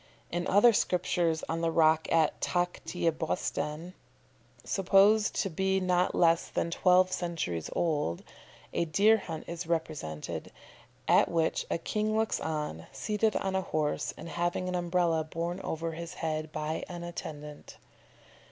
[0.31, 3.93] In other sculptures on the rock at Takht i Bostan,
[4.63, 8.23] supposed to be not less than twelve centuries old,
[8.73, 10.51] a deer hunt is represented,
[11.07, 15.59] at which a king looks on, seated on a horse, and having an Umbrella borne
[15.61, 17.77] over his head by an attendant.